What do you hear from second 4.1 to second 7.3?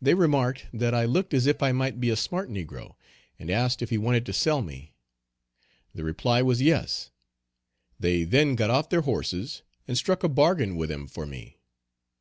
to sell me. The reply was, yes.